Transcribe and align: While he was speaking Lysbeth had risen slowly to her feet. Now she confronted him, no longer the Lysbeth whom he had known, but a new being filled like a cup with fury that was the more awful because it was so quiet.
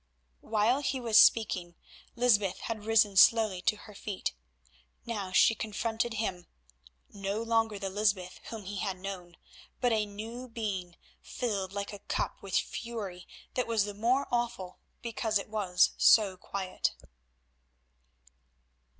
While 0.41 0.79
he 0.81 0.99
was 0.99 1.19
speaking 1.19 1.75
Lysbeth 2.15 2.61
had 2.61 2.85
risen 2.85 3.15
slowly 3.15 3.61
to 3.61 3.75
her 3.75 3.93
feet. 3.93 4.33
Now 5.05 5.31
she 5.31 5.53
confronted 5.53 6.15
him, 6.15 6.47
no 7.09 7.43
longer 7.43 7.77
the 7.77 7.91
Lysbeth 7.91 8.39
whom 8.45 8.63
he 8.65 8.77
had 8.77 8.97
known, 8.97 9.37
but 9.79 9.91
a 9.93 10.07
new 10.07 10.47
being 10.47 10.95
filled 11.21 11.71
like 11.71 11.93
a 11.93 11.99
cup 11.99 12.41
with 12.41 12.57
fury 12.57 13.27
that 13.53 13.67
was 13.67 13.85
the 13.85 13.93
more 13.93 14.27
awful 14.31 14.79
because 15.03 15.37
it 15.37 15.49
was 15.49 15.91
so 15.97 16.35
quiet. 16.35 16.95